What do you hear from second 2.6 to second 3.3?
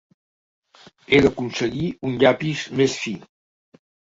més fi.